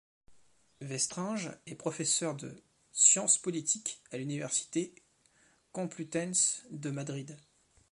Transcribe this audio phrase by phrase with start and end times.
[0.81, 4.95] Verstrynge est professeur de sciences politiques à l'Université
[5.73, 7.37] complutense de Madrid.